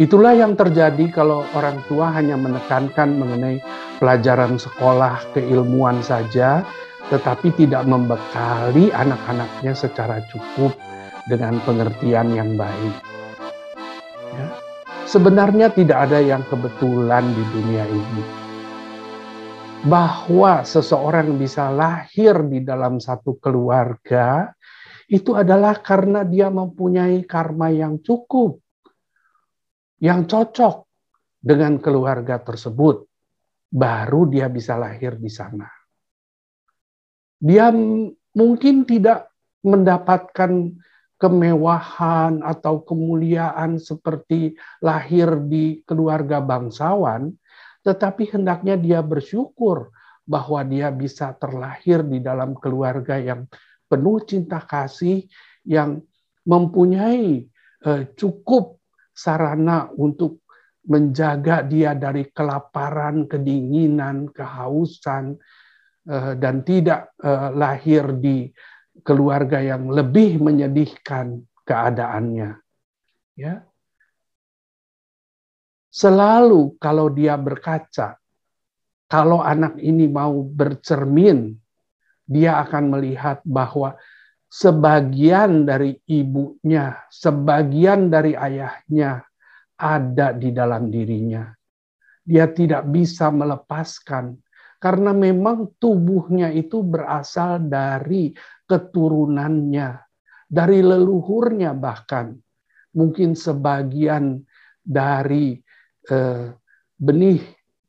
itulah 0.00 0.32
yang 0.32 0.56
terjadi 0.56 1.12
kalau 1.12 1.44
orang 1.52 1.84
tua 1.84 2.08
hanya 2.16 2.32
menekankan 2.40 3.12
mengenai 3.12 3.60
pelajaran 4.00 4.56
sekolah, 4.56 5.20
keilmuan 5.36 6.00
saja, 6.00 6.64
tetapi 7.12 7.52
tidak 7.60 7.84
membekali 7.84 8.88
anak-anaknya 8.88 9.76
secara 9.76 10.24
cukup 10.32 10.72
dengan 11.28 11.60
pengertian 11.68 12.32
yang 12.32 12.56
baik. 12.56 12.94
Ya. 14.32 14.48
Sebenarnya 15.04 15.68
tidak 15.68 16.08
ada 16.08 16.24
yang 16.24 16.40
kebetulan 16.48 17.28
di 17.36 17.44
dunia 17.52 17.84
ini. 17.84 18.24
Bahwa 19.84 20.64
seseorang 20.64 21.36
bisa 21.36 21.68
lahir 21.68 22.40
di 22.48 22.64
dalam 22.64 22.96
satu 22.96 23.36
keluarga 23.36 24.53
itu 25.10 25.36
adalah 25.36 25.80
karena 25.84 26.24
dia 26.24 26.48
mempunyai 26.48 27.24
karma 27.28 27.72
yang 27.72 28.00
cukup, 28.00 28.60
yang 30.00 30.24
cocok 30.24 30.88
dengan 31.40 31.80
keluarga 31.80 32.40
tersebut. 32.40 33.04
Baru 33.74 34.30
dia 34.30 34.46
bisa 34.46 34.78
lahir 34.78 35.18
di 35.18 35.26
sana 35.26 35.66
dia 37.44 37.68
mungkin 38.32 38.88
tidak 38.88 39.28
mendapatkan 39.60 40.72
kemewahan 41.20 42.40
atau 42.40 42.80
kemuliaan 42.80 43.76
seperti 43.76 44.56
lahir 44.80 45.40
di 45.44 45.84
keluarga 45.84 46.40
bangsawan, 46.40 47.36
tetapi 47.84 48.32
hendaknya 48.32 48.80
dia 48.80 49.00
bersyukur 49.04 49.92
bahwa 50.24 50.64
dia 50.64 50.88
bisa 50.88 51.36
terlahir 51.36 52.00
di 52.00 52.24
dalam 52.24 52.56
keluarga 52.56 53.20
yang 53.20 53.44
penuh 53.94 54.18
cinta 54.26 54.58
kasih, 54.66 55.22
yang 55.62 56.02
mempunyai 56.42 57.46
eh, 57.86 58.02
cukup 58.18 58.82
sarana 59.14 59.86
untuk 59.94 60.42
menjaga 60.84 61.64
dia 61.64 61.96
dari 61.96 62.28
kelaparan, 62.28 63.24
kedinginan, 63.30 64.28
kehausan, 64.34 65.38
eh, 66.10 66.32
dan 66.36 66.66
tidak 66.66 67.14
eh, 67.22 67.50
lahir 67.54 68.18
di 68.18 68.50
keluarga 69.06 69.58
yang 69.62 69.90
lebih 69.90 70.42
menyedihkan 70.42 71.42
keadaannya. 71.64 72.50
Ya. 73.34 73.66
Selalu 75.94 76.74
kalau 76.82 77.10
dia 77.10 77.38
berkaca, 77.38 78.18
kalau 79.06 79.38
anak 79.42 79.78
ini 79.78 80.10
mau 80.10 80.42
bercermin, 80.42 81.54
dia 82.24 82.60
akan 82.64 82.96
melihat 82.96 83.44
bahwa 83.44 83.96
sebagian 84.48 85.68
dari 85.68 85.98
ibunya, 86.08 86.96
sebagian 87.12 88.08
dari 88.08 88.38
ayahnya 88.38 89.20
ada 89.76 90.32
di 90.32 90.54
dalam 90.54 90.88
dirinya. 90.88 91.50
Dia 92.24 92.48
tidak 92.48 92.88
bisa 92.88 93.28
melepaskan 93.28 94.38
karena 94.80 95.12
memang 95.12 95.76
tubuhnya 95.76 96.48
itu 96.52 96.80
berasal 96.80 97.68
dari 97.68 98.32
keturunannya, 98.64 100.00
dari 100.48 100.80
leluhurnya 100.80 101.76
bahkan. 101.76 102.32
Mungkin 102.94 103.34
sebagian 103.34 104.38
dari 104.80 105.58
eh, 106.08 106.46
benih 106.94 107.42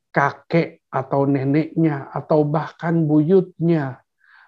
kakek 0.09 0.87
atau 0.89 1.27
neneknya 1.27 2.09
atau 2.09 2.47
bahkan 2.47 3.03
buyutnya 3.03 3.99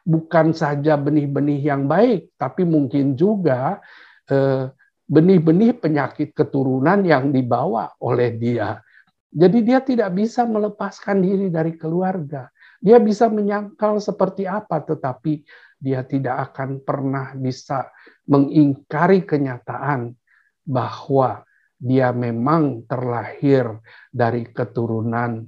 bukan 0.07 0.55
saja 0.55 0.95
benih-benih 0.95 1.67
yang 1.67 1.83
baik, 1.83 2.31
tapi 2.39 2.63
mungkin 2.63 3.19
juga 3.19 3.83
eh, 4.31 4.71
benih-benih 5.03 5.75
penyakit 5.75 6.31
keturunan 6.31 7.03
yang 7.03 7.35
dibawa 7.35 7.91
oleh 7.99 8.31
dia. 8.39 8.79
Jadi 9.27 9.59
dia 9.67 9.83
tidak 9.83 10.15
bisa 10.15 10.47
melepaskan 10.47 11.19
diri 11.19 11.51
dari 11.51 11.75
keluarga. 11.75 12.47
Dia 12.79 13.03
bisa 13.03 13.27
menyangkal 13.27 13.99
seperti 13.99 14.47
apa, 14.47 14.79
tetapi 14.79 15.43
dia 15.75 16.07
tidak 16.07 16.51
akan 16.51 16.79
pernah 16.81 17.35
bisa 17.35 17.91
mengingkari 18.31 19.27
kenyataan 19.27 20.15
bahwa 20.63 21.43
dia 21.77 22.09
memang 22.15 22.87
terlahir 22.89 23.77
dari 24.09 24.49
keturunan 24.49 25.45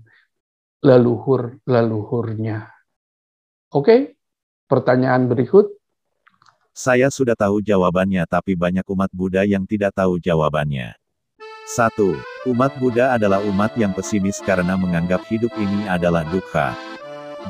leluhur-leluhurnya. 0.84 2.60
Oke, 3.74 4.19
pertanyaan 4.70 5.26
berikut. 5.26 5.74
Saya 6.70 7.12
sudah 7.12 7.36
tahu 7.36 7.60
jawabannya 7.60 8.24
tapi 8.30 8.56
banyak 8.56 8.86
umat 8.88 9.12
Buddha 9.12 9.44
yang 9.44 9.66
tidak 9.66 9.98
tahu 9.98 10.22
jawabannya. 10.22 10.96
1. 11.68 11.92
Umat 12.50 12.72
Buddha 12.80 13.14
adalah 13.14 13.44
umat 13.46 13.76
yang 13.76 13.92
pesimis 13.92 14.40
karena 14.42 14.80
menganggap 14.80 15.22
hidup 15.28 15.52
ini 15.60 15.90
adalah 15.90 16.24
dukkha. 16.30 16.74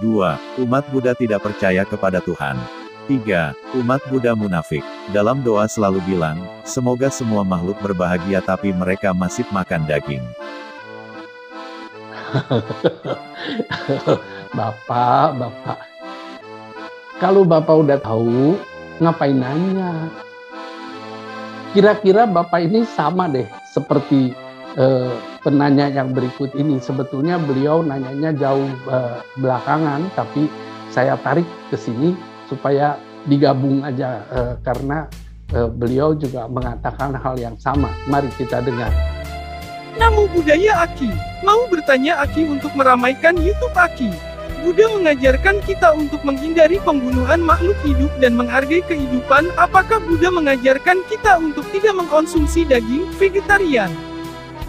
2. 0.02 0.66
Umat 0.66 0.86
Buddha 0.90 1.14
tidak 1.14 1.46
percaya 1.46 1.86
kepada 1.86 2.24
Tuhan. 2.24 2.58
3. 3.08 3.80
Umat 3.80 4.02
Buddha 4.10 4.34
munafik. 4.34 4.84
Dalam 5.16 5.46
doa 5.46 5.70
selalu 5.72 6.02
bilang, 6.10 6.42
semoga 6.62 7.10
semua 7.10 7.48
makhluk 7.48 7.80
berbahagia 7.82 8.42
tapi 8.42 8.74
mereka 8.74 9.14
masih 9.14 9.46
makan 9.54 9.86
daging. 9.86 10.26
bapak, 14.58 15.28
Bapak. 15.38 15.89
Kalau 17.20 17.44
Bapak 17.44 17.84
udah 17.84 18.00
tahu, 18.00 18.56
ngapain 19.04 19.36
nanya? 19.36 20.08
Kira-kira 21.76 22.24
Bapak 22.24 22.64
ini 22.64 22.88
sama 22.88 23.28
deh 23.28 23.44
seperti 23.68 24.32
eh, 24.80 25.12
penanya 25.44 25.92
yang 25.92 26.16
berikut 26.16 26.56
ini. 26.56 26.80
Sebetulnya 26.80 27.36
beliau 27.36 27.84
nanyanya 27.84 28.32
jauh 28.32 28.72
eh, 28.88 29.20
belakangan, 29.36 30.08
tapi 30.16 30.48
saya 30.96 31.20
tarik 31.20 31.44
ke 31.68 31.76
sini 31.76 32.16
supaya 32.48 32.96
digabung 33.28 33.84
aja 33.84 34.24
eh, 34.32 34.56
karena 34.64 35.12
eh, 35.52 35.68
beliau 35.68 36.16
juga 36.16 36.48
mengatakan 36.48 37.20
hal 37.20 37.36
yang 37.36 37.60
sama. 37.60 37.92
Mari 38.08 38.32
kita 38.40 38.64
dengar. 38.64 38.96
Namo 40.00 40.24
Buddhaya 40.32 40.88
Aki, 40.88 41.12
mau 41.44 41.68
bertanya 41.68 42.24
Aki 42.24 42.48
untuk 42.48 42.72
meramaikan 42.80 43.36
YouTube 43.36 43.76
Aki. 43.76 44.29
Buddha 44.60 44.92
mengajarkan 44.92 45.64
kita 45.64 45.96
untuk 45.96 46.20
menghindari 46.28 46.84
pembunuhan 46.84 47.40
makhluk 47.40 47.80
hidup 47.88 48.12
dan 48.20 48.36
menghargai 48.36 48.84
kehidupan. 48.84 49.48
Apakah 49.56 50.04
Buddha 50.04 50.28
mengajarkan 50.30 51.02
kita 51.08 51.40
untuk 51.40 51.64
tidak 51.72 51.96
mengkonsumsi 51.96 52.68
daging 52.68 53.08
vegetarian? 53.16 53.88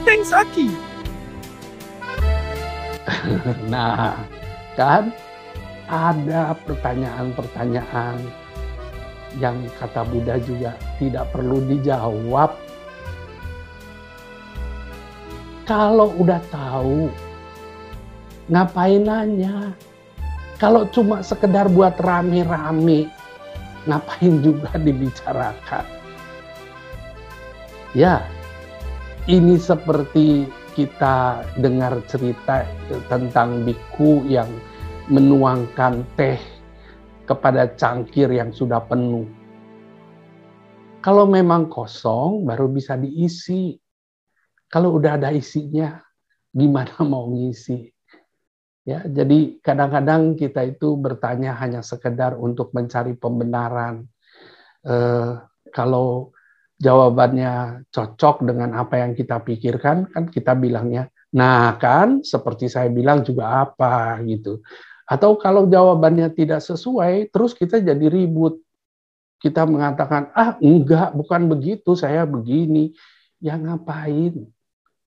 Thanks 0.07 0.31
Aki. 0.31 0.71
nah, 3.73 4.17
kan 4.79 5.11
ada 5.91 6.55
pertanyaan-pertanyaan 6.63 8.23
yang 9.43 9.59
kata 9.79 10.07
Buddha 10.07 10.39
juga 10.43 10.79
tidak 11.03 11.31
perlu 11.35 11.63
dijawab. 11.67 12.55
Kalau 15.67 16.11
udah 16.19 16.43
tahu 16.51 17.11
ngapain 18.51 19.07
nanya? 19.07 19.73
Kalau 20.61 20.85
cuma 20.93 21.25
sekedar 21.25 21.71
buat 21.73 21.97
rame-rame, 21.97 23.09
ngapain 23.89 24.45
juga 24.45 24.75
dibicarakan? 24.87 25.87
Ya, 27.97 28.23
ini 29.31 29.57
seperti 29.57 30.47
kita 30.75 31.43
dengar 31.59 31.99
cerita 32.07 32.63
tentang 33.11 33.67
biku 33.67 34.23
yang 34.27 34.47
menuangkan 35.11 36.07
teh 36.15 36.39
kepada 37.27 37.67
cangkir 37.75 38.31
yang 38.31 38.55
sudah 38.55 38.79
penuh. 38.87 39.27
Kalau 41.01 41.25
memang 41.27 41.67
kosong, 41.73 42.45
baru 42.45 42.69
bisa 42.71 42.95
diisi. 42.95 43.75
Kalau 44.71 45.01
udah 45.01 45.19
ada 45.19 45.35
isinya, 45.35 45.99
gimana 46.53 46.95
mau 47.11 47.27
ngisi? 47.33 47.91
Ya, 48.91 49.07
jadi 49.07 49.63
kadang-kadang 49.63 50.35
kita 50.35 50.67
itu 50.67 50.99
bertanya 50.99 51.55
hanya 51.63 51.79
sekedar 51.79 52.35
untuk 52.35 52.75
mencari 52.75 53.15
pembenaran. 53.15 54.11
Eh, 54.83 55.39
kalau 55.71 56.35
jawabannya 56.75 57.87
cocok 57.95 58.43
dengan 58.51 58.75
apa 58.75 58.99
yang 58.99 59.15
kita 59.15 59.47
pikirkan, 59.47 60.11
kan 60.11 60.27
kita 60.27 60.59
bilangnya, 60.59 61.07
nah 61.31 61.79
kan 61.79 62.27
seperti 62.27 62.67
saya 62.67 62.91
bilang 62.91 63.23
juga 63.23 63.63
apa 63.63 64.19
gitu. 64.27 64.59
Atau 65.07 65.39
kalau 65.39 65.71
jawabannya 65.71 66.35
tidak 66.35 66.59
sesuai, 66.59 67.31
terus 67.31 67.55
kita 67.55 67.79
jadi 67.79 68.11
ribut. 68.11 68.59
Kita 69.39 69.71
mengatakan, 69.71 70.35
ah 70.35 70.59
enggak, 70.59 71.15
bukan 71.15 71.47
begitu, 71.47 71.95
saya 71.95 72.27
begini. 72.27 72.91
Ya 73.39 73.55
ngapain? 73.55 74.51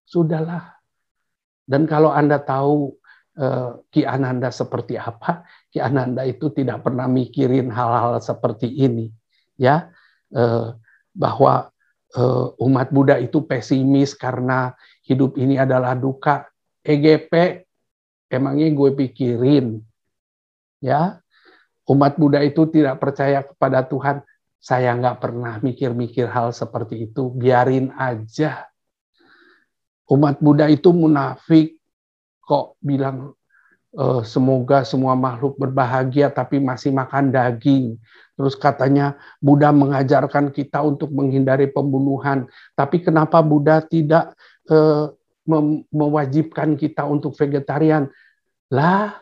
Sudahlah. 0.08 0.72
Dan 1.68 1.84
kalau 1.84 2.08
Anda 2.12 2.40
tahu 2.40 2.96
Ki 3.90 4.06
Ananda 4.06 4.54
seperti 4.54 4.94
apa, 4.94 5.42
Ki 5.66 5.82
Ananda 5.82 6.22
itu 6.22 6.54
tidak 6.54 6.86
pernah 6.86 7.10
mikirin 7.10 7.66
hal-hal 7.66 8.22
seperti 8.22 8.70
ini, 8.70 9.10
ya 9.58 9.90
eh, 10.30 10.70
bahwa 11.10 11.74
eh, 12.14 12.46
umat 12.62 12.94
Buddha 12.94 13.18
itu 13.18 13.42
pesimis 13.42 14.14
karena 14.14 14.78
hidup 15.02 15.34
ini 15.34 15.58
adalah 15.58 15.98
duka. 15.98 16.46
EGP, 16.84 17.64
emangnya 18.28 18.68
gue 18.70 18.90
pikirin, 18.92 19.80
ya 20.84 21.18
umat 21.88 22.14
Buddha 22.20 22.44
itu 22.44 22.68
tidak 22.68 23.00
percaya 23.00 23.40
kepada 23.42 23.82
Tuhan. 23.88 24.20
Saya 24.64 24.96
nggak 24.96 25.20
pernah 25.20 25.60
mikir-mikir 25.60 26.24
hal 26.24 26.52
seperti 26.52 27.08
itu, 27.12 27.28
biarin 27.34 27.92
aja. 28.00 28.64
Umat 30.08 30.40
Buddha 30.40 30.68
itu 30.72 30.92
munafik, 30.92 31.80
kok 32.44 32.76
bilang 32.84 33.32
e, 33.94 34.04
semoga 34.26 34.84
semua 34.84 35.16
makhluk 35.16 35.56
berbahagia 35.56 36.28
tapi 36.28 36.60
masih 36.60 36.92
makan 36.92 37.32
daging. 37.32 37.96
Terus 38.34 38.54
katanya 38.58 39.14
Buddha 39.38 39.70
mengajarkan 39.70 40.50
kita 40.50 40.82
untuk 40.82 41.14
menghindari 41.14 41.70
pembunuhan. 41.70 42.50
Tapi 42.74 43.00
kenapa 43.00 43.40
Buddha 43.40 43.80
tidak 43.80 44.34
e, 44.68 44.76
mewajibkan 45.92 46.74
kita 46.74 47.06
untuk 47.06 47.36
vegetarian? 47.36 48.08
Lah, 48.72 49.20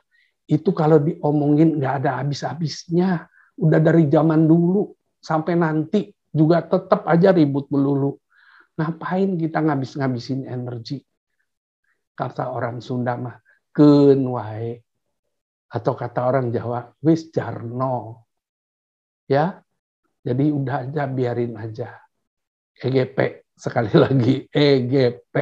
itu 0.49 0.71
kalau 0.73 1.03
diomongin 1.03 1.79
nggak 1.79 1.95
ada 2.05 2.23
habis-habisnya. 2.25 3.29
Udah 3.59 3.79
dari 3.79 4.09
zaman 4.09 4.49
dulu 4.49 4.97
sampai 5.21 5.55
nanti 5.55 6.11
juga 6.33 6.65
tetap 6.65 7.05
aja 7.05 7.31
ribut 7.31 7.69
melulu. 7.69 8.17
Ngapain 8.81 9.37
kita 9.37 9.61
ngabis-ngabisin 9.61 10.49
energi? 10.49 11.05
Kata 12.12 12.53
orang 12.53 12.79
Sunda 12.85 13.16
mah, 13.16 13.37
wae. 13.77 14.77
Atau 15.72 15.96
kata 15.96 16.29
orang 16.29 16.53
Jawa, 16.53 16.92
wis 17.01 17.33
jarno. 17.33 18.29
Ya, 19.25 19.64
jadi 20.20 20.44
udah 20.53 20.87
aja 20.87 21.09
biarin 21.09 21.57
aja. 21.57 21.98
EGP 22.77 23.48
sekali 23.57 23.92
lagi 24.05 24.46
EGP. 24.53 25.35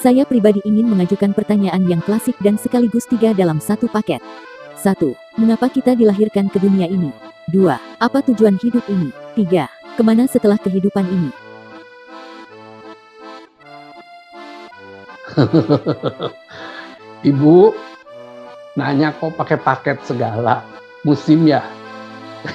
Saya 0.00 0.24
pribadi 0.24 0.64
ingin 0.64 0.88
mengajukan 0.88 1.36
pertanyaan 1.36 1.84
yang 1.84 2.00
klasik 2.00 2.32
dan 2.40 2.56
sekaligus 2.56 3.04
tiga 3.04 3.36
dalam 3.36 3.60
satu 3.60 3.84
paket. 3.92 4.24
1. 4.80 4.96
Mengapa 5.36 5.68
kita 5.68 5.92
dilahirkan 5.92 6.48
ke 6.48 6.56
dunia 6.56 6.88
ini? 6.88 7.12
2. 7.52 8.00
Apa 8.00 8.24
tujuan 8.24 8.56
hidup 8.64 8.80
ini? 8.88 9.12
3. 9.36 9.79
Ke 9.96 10.02
mana 10.06 10.26
setelah 10.30 10.58
kehidupan 10.58 11.06
ini? 11.06 11.30
Ibu, 17.30 17.74
nanya 18.74 19.14
kok 19.14 19.38
pakai 19.38 19.58
paket 19.60 19.98
segala. 20.06 20.64
Musim 21.06 21.46
ya? 21.48 21.62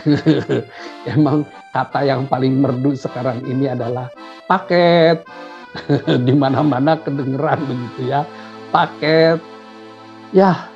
Emang 1.13 1.45
kata 1.71 2.03
yang 2.05 2.27
paling 2.27 2.59
merdu 2.59 2.95
sekarang 2.97 3.45
ini 3.45 3.69
adalah 3.71 4.09
paket. 4.45 5.23
di 6.27 6.31
mana-mana 6.31 6.95
kedengeran 6.99 7.59
begitu 7.67 8.11
ya. 8.11 8.23
Paket. 8.71 9.39
Ya. 10.31 10.71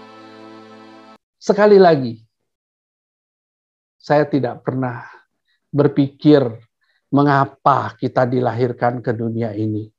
Sekali 1.40 1.80
lagi 1.80 2.20
saya 4.00 4.26
tidak 4.26 4.66
pernah 4.66 5.19
berpikir 5.70 6.42
mengapa 7.10 7.94
kita 7.98 8.26
dilahirkan 8.26 9.02
ke 9.02 9.14
dunia 9.14 9.54
ini. 9.54 9.90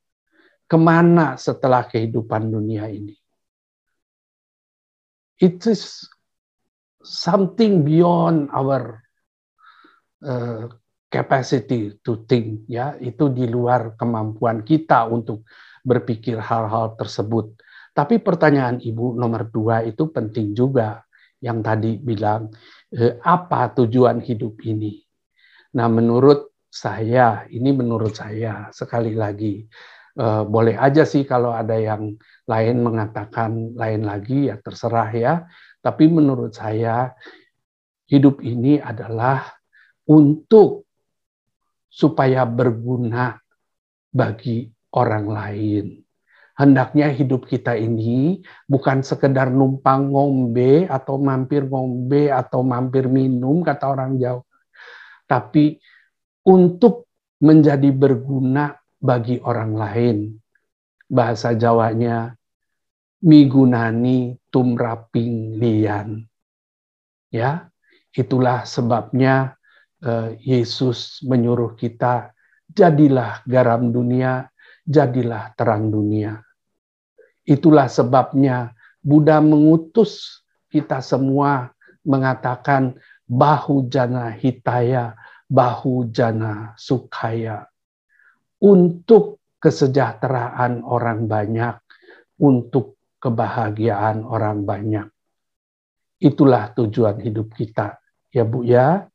Ke 0.71 0.79
mana 0.79 1.35
setelah 1.35 1.83
kehidupan 1.87 2.47
dunia 2.47 2.87
ini? 2.87 3.15
It 5.41 5.65
is 5.67 6.07
something 7.03 7.83
beyond 7.83 8.53
our 8.53 9.03
uh, 10.23 10.69
capacity 11.11 11.99
to 12.07 12.23
think 12.29 12.71
ya 12.71 12.95
itu 13.03 13.33
di 13.35 13.51
luar 13.51 13.99
kemampuan 13.99 14.63
kita 14.63 15.11
untuk 15.11 15.43
berpikir 15.83 16.39
hal-hal 16.39 16.95
tersebut 16.95 17.59
tapi 17.91 18.23
pertanyaan 18.23 18.79
ibu 18.79 19.19
nomor 19.19 19.51
dua 19.51 19.83
itu 19.83 20.07
penting 20.15 20.55
juga 20.55 21.03
yang 21.43 21.65
tadi 21.67 21.99
bilang 21.99 22.55
eh, 22.95 23.19
apa 23.27 23.75
tujuan 23.75 24.23
hidup 24.23 24.55
ini 24.63 25.03
nah 25.77 25.87
menurut 25.87 26.51
saya 26.71 27.47
ini 27.51 27.71
menurut 27.75 28.15
saya 28.15 28.71
sekali 28.71 29.15
lagi 29.15 29.67
eh, 30.19 30.43
boleh 30.47 30.79
aja 30.79 31.03
sih 31.03 31.27
kalau 31.27 31.51
ada 31.51 31.75
yang 31.79 32.15
lain 32.47 32.77
mengatakan 32.83 33.75
lain 33.75 34.03
lagi 34.07 34.51
ya 34.51 34.59
terserah 34.59 35.11
ya 35.15 35.35
tapi 35.81 36.11
menurut 36.13 36.53
saya 36.53 37.15
hidup 38.11 38.43
ini 38.43 38.83
adalah 38.83 39.47
untuk 40.11 40.91
supaya 41.91 42.43
berguna 42.43 43.39
bagi 44.11 44.67
orang 44.95 45.27
lain. 45.31 45.87
Hendaknya 46.59 47.09
hidup 47.09 47.49
kita 47.49 47.73
ini 47.73 48.43
bukan 48.69 49.01
sekedar 49.01 49.49
numpang 49.49 50.13
ngombe 50.13 50.85
atau 50.91 51.17
mampir 51.17 51.65
ngombe 51.65 52.29
atau 52.29 52.61
mampir 52.61 53.09
minum 53.09 53.65
kata 53.65 53.97
orang 53.97 54.21
Jawa. 54.21 54.45
Tapi 55.31 55.79
untuk 56.51 57.07
menjadi 57.39 57.95
berguna 57.95 58.75
bagi 58.99 59.39
orang 59.39 59.73
lain. 59.79 60.19
Bahasa 61.07 61.55
Jawanya 61.55 62.35
migunani 63.23 64.35
tumraping 64.51 65.55
lian. 65.63 66.27
Ya, 67.31 67.71
itulah 68.11 68.67
sebabnya 68.67 69.55
Eh, 70.01 70.41
Yesus 70.41 71.21
menyuruh 71.29 71.77
kita, 71.77 72.33
jadilah 72.73 73.45
garam 73.45 73.93
dunia, 73.93 74.49
jadilah 74.89 75.53
terang 75.53 75.93
dunia. 75.93 76.41
Itulah 77.45 77.85
sebabnya 77.85 78.73
Buddha 79.05 79.45
mengutus 79.45 80.41
kita 80.73 81.05
semua 81.05 81.69
mengatakan 82.01 82.97
bahu 83.31 83.87
jana 83.87 84.35
hitaya, 84.35 85.15
bahu 85.47 86.11
jana 86.11 86.75
sukaya. 86.75 87.71
Untuk 88.59 89.39
kesejahteraan 89.63 90.83
orang 90.83 91.31
banyak, 91.31 91.79
untuk 92.43 92.99
kebahagiaan 93.23 94.27
orang 94.27 94.67
banyak. 94.67 95.07
Itulah 96.21 96.75
tujuan 96.77 97.23
hidup 97.23 97.55
kita. 97.55 97.97
Ya 98.29 98.45
Bu 98.45 98.67
ya, 98.67 99.09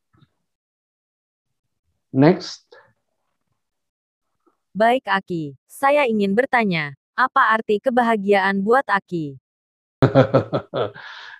Next. 2.15 2.63
Baik 4.71 5.04
Aki, 5.04 5.60
saya 5.67 6.08
ingin 6.08 6.32
bertanya, 6.32 6.95
apa 7.12 7.60
arti 7.60 7.84
kebahagiaan 7.84 8.63
buat 8.63 8.88
Aki? 8.88 9.36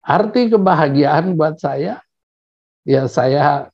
arti 0.00 0.48
kebahagiaan 0.48 1.36
buat 1.36 1.60
saya, 1.60 2.00
ya 2.84 3.04
saya 3.06 3.68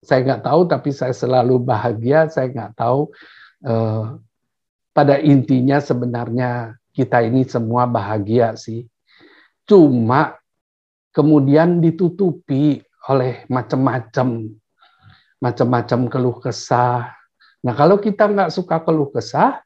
saya 0.00 0.20
nggak 0.22 0.44
tahu, 0.46 0.60
tapi 0.70 0.90
saya 0.94 1.12
selalu 1.12 1.60
bahagia. 1.60 2.30
Saya 2.30 2.52
nggak 2.52 2.72
tahu. 2.78 3.10
Eh, 3.66 4.04
pada 4.96 5.20
intinya 5.20 5.76
sebenarnya 5.76 6.80
kita 6.96 7.20
ini 7.20 7.44
semua 7.44 7.84
bahagia 7.84 8.56
sih. 8.56 8.88
Cuma 9.68 10.40
kemudian 11.12 11.84
ditutupi 11.84 12.80
oleh 13.12 13.44
macam-macam 13.52 14.56
macam-macam 15.36 16.00
keluh 16.08 16.38
kesah. 16.40 17.12
Nah 17.60 17.74
kalau 17.76 18.00
kita 18.00 18.24
nggak 18.24 18.48
suka 18.48 18.80
keluh 18.80 19.12
kesah, 19.12 19.60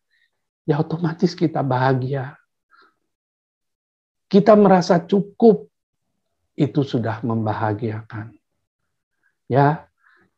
ya 0.67 0.83
otomatis 0.83 1.31
kita 1.39 1.63
bahagia. 1.63 2.35
Kita 4.27 4.59
merasa 4.59 4.99
cukup, 4.99 5.70
itu 6.61 6.85
sudah 6.85 7.25
membahagiakan. 7.25 8.37
Ya, 9.49 9.89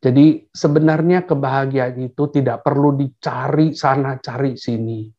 jadi 0.02 0.46
sebenarnya 0.50 1.26
kebahagiaan 1.26 1.94
itu 1.98 2.26
tidak 2.30 2.66
perlu 2.66 2.94
dicari 2.98 3.70
sana 3.74 4.18
cari 4.22 4.58
sini. 4.58 5.11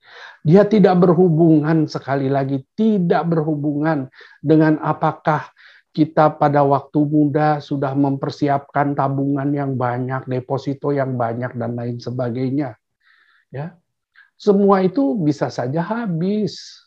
Dia 0.43 0.67
tidak 0.67 0.99
berhubungan 1.03 1.87
sekali 1.87 2.27
lagi 2.27 2.63
tidak 2.75 3.27
berhubungan 3.31 4.11
dengan 4.43 4.79
apakah 4.83 5.47
kita 5.93 6.35
pada 6.35 6.65
waktu 6.67 6.99
muda 7.05 7.61
sudah 7.61 7.93
mempersiapkan 7.95 8.91
tabungan 8.91 9.47
yang 9.55 9.77
banyak, 9.77 10.25
deposito 10.25 10.89
yang 10.89 11.15
banyak 11.15 11.53
dan 11.55 11.79
lain 11.79 12.01
sebagainya. 12.03 12.75
Ya. 13.53 13.77
Semua 14.35 14.83
itu 14.83 15.15
bisa 15.21 15.47
saja 15.47 15.79
habis 15.79 16.83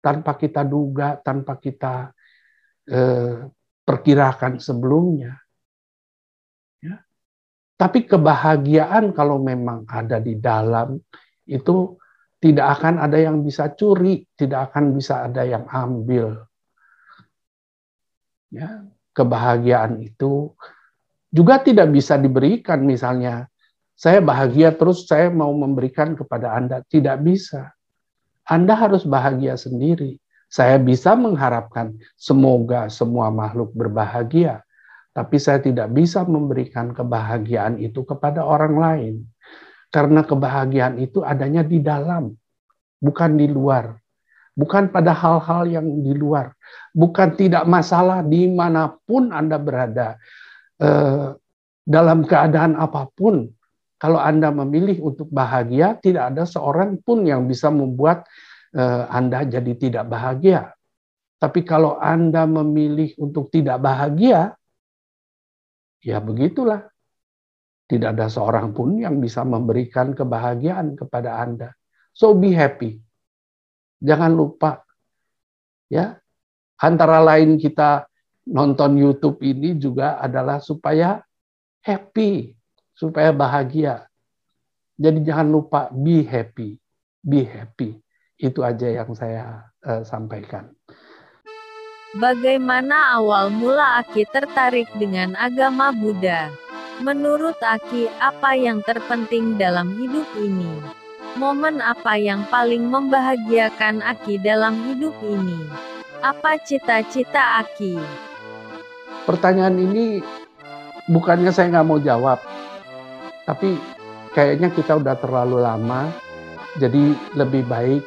tanpa 0.00 0.32
kita 0.38 0.64
duga, 0.64 1.20
tanpa 1.20 1.60
kita 1.60 2.14
eh, 2.88 3.46
perkirakan 3.84 4.60
sebelumnya. 4.60 5.36
Ya. 6.80 7.04
Tapi 7.76 8.04
kebahagiaan 8.08 9.12
kalau 9.12 9.40
memang 9.40 9.84
ada 9.88 10.20
di 10.20 10.36
dalam 10.36 11.00
itu 11.48 11.96
tidak 12.38 12.78
akan 12.78 13.02
ada 13.02 13.18
yang 13.18 13.40
bisa 13.44 13.72
curi, 13.72 14.24
tidak 14.36 14.72
akan 14.72 14.92
bisa 14.96 15.24
ada 15.24 15.42
yang 15.44 15.64
ambil. 15.68 16.44
Ya 18.48 18.84
kebahagiaan 19.18 19.98
itu 20.06 20.54
juga 21.34 21.58
tidak 21.58 21.90
bisa 21.90 22.14
diberikan. 22.14 22.86
Misalnya 22.86 23.50
saya 23.98 24.22
bahagia 24.22 24.70
terus 24.78 25.10
saya 25.10 25.26
mau 25.26 25.50
memberikan 25.50 26.14
kepada 26.14 26.54
Anda. 26.54 26.86
Tidak 26.86 27.18
bisa. 27.24 27.74
Anda 28.46 28.78
harus 28.78 29.02
bahagia 29.04 29.58
sendiri 29.58 30.16
saya 30.48 30.80
bisa 30.80 31.12
mengharapkan 31.12 31.92
semoga 32.16 32.88
semua 32.88 33.28
makhluk 33.28 33.72
berbahagia 33.76 34.64
tapi 35.18 35.34
saya 35.42 35.58
tidak 35.58 35.90
bisa 35.90 36.22
memberikan 36.22 36.94
kebahagiaan 36.94 37.82
itu 37.82 38.06
kepada 38.06 38.46
orang 38.46 38.74
lain. 38.78 39.14
Karena 39.90 40.22
kebahagiaan 40.22 41.02
itu 41.02 41.26
adanya 41.26 41.66
di 41.66 41.82
dalam 41.82 42.30
bukan 43.02 43.34
di 43.34 43.50
luar. 43.50 43.98
Bukan 44.54 44.94
pada 44.94 45.10
hal-hal 45.14 45.70
yang 45.70 45.86
di 46.02 46.14
luar, 46.14 46.50
bukan 46.90 47.34
tidak 47.38 47.62
masalah 47.66 48.26
di 48.26 48.50
mana 48.50 48.90
pun 49.06 49.30
Anda 49.30 49.54
berada, 49.54 50.18
eh, 50.82 51.34
dalam 51.82 52.26
keadaan 52.26 52.74
apa 52.74 53.06
pun. 53.14 53.46
Kalau 54.02 54.18
Anda 54.18 54.50
memilih 54.50 55.02
untuk 55.02 55.30
bahagia, 55.30 55.98
tidak 56.02 56.34
ada 56.34 56.42
seorang 56.46 56.98
pun 57.02 57.26
yang 57.26 57.46
bisa 57.46 57.70
membuat 57.70 58.26
Anda 59.08 59.48
jadi 59.48 59.72
tidak 59.78 60.04
bahagia. 60.10 60.74
Tapi 61.38 61.62
kalau 61.62 61.96
Anda 62.02 62.44
memilih 62.44 63.14
untuk 63.22 63.48
tidak 63.48 63.78
bahagia, 63.78 64.58
ya 66.02 66.18
begitulah. 66.18 66.88
Tidak 67.88 68.12
ada 68.12 68.28
seorang 68.28 68.76
pun 68.76 69.00
yang 69.00 69.16
bisa 69.16 69.48
memberikan 69.48 70.12
kebahagiaan 70.12 70.92
kepada 70.92 71.40
Anda. 71.40 71.72
So 72.12 72.36
be 72.36 72.52
happy. 72.52 73.00
Jangan 74.04 74.36
lupa 74.36 74.84
ya. 75.88 76.20
Antara 76.78 77.18
lain 77.24 77.56
kita 77.56 78.04
nonton 78.44 79.00
YouTube 79.00 79.40
ini 79.40 79.80
juga 79.80 80.20
adalah 80.20 80.60
supaya 80.60 81.24
happy, 81.80 82.52
supaya 82.92 83.32
bahagia. 83.32 84.04
Jadi 84.98 85.24
jangan 85.24 85.48
lupa 85.48 85.88
be 85.88 86.22
happy, 86.28 86.76
be 87.24 87.40
happy. 87.48 87.96
Itu 88.38 88.62
aja 88.62 88.86
yang 88.86 89.10
saya 89.18 89.66
uh, 89.82 90.06
sampaikan. 90.06 90.70
Bagaimana 92.22 93.18
awal 93.18 93.50
mula 93.50 93.98
Aki 93.98 94.30
tertarik 94.30 94.86
dengan 94.94 95.34
agama 95.34 95.90
Buddha? 95.90 96.48
Menurut 97.02 97.58
Aki, 97.58 98.06
apa 98.22 98.54
yang 98.54 98.78
terpenting 98.86 99.58
dalam 99.58 99.90
hidup 99.98 100.26
ini? 100.38 100.70
Momen 101.34 101.82
apa 101.82 102.14
yang 102.14 102.46
paling 102.46 102.86
membahagiakan 102.86 104.06
Aki 104.06 104.38
dalam 104.38 104.78
hidup 104.86 105.14
ini? 105.26 105.58
Apa 106.22 106.62
cita-cita 106.62 107.62
Aki? 107.66 107.98
Pertanyaan 109.26 109.82
ini 109.82 110.22
bukannya 111.10 111.50
saya 111.50 111.74
nggak 111.74 111.86
mau 111.90 112.00
jawab, 112.00 112.38
tapi 113.44 113.76
kayaknya 114.32 114.72
kita 114.72 114.96
udah 114.96 115.14
terlalu 115.20 115.60
lama, 115.60 116.08
jadi 116.80 117.12
lebih 117.36 117.68
baik 117.68 118.02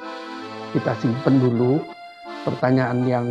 kita 0.72 0.96
simpen 1.00 1.40
dulu 1.40 1.84
pertanyaan 2.48 3.04
yang 3.06 3.28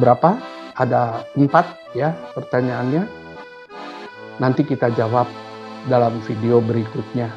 berapa? 0.00 0.36
Ada 0.76 1.24
empat 1.40 1.96
ya 1.96 2.12
pertanyaannya 2.36 3.08
nanti 4.36 4.60
kita 4.60 4.92
jawab 4.92 5.24
dalam 5.88 6.20
video 6.28 6.60
berikutnya. 6.60 7.32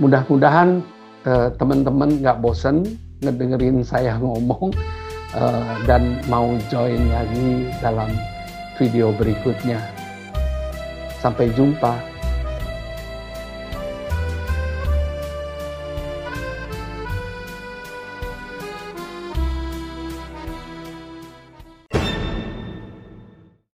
Mudah-mudahan 0.00 0.80
eh, 1.28 1.48
teman-teman 1.60 2.24
nggak 2.24 2.40
bosen 2.40 2.88
ngedengerin 3.20 3.84
saya 3.84 4.16
ngomong 4.16 4.72
eh, 5.36 5.74
dan 5.84 6.16
mau 6.32 6.56
join 6.72 7.12
lagi 7.12 7.68
dalam 7.84 8.08
video 8.80 9.12
berikutnya. 9.12 9.76
Sampai 11.20 11.52
jumpa. 11.52 12.09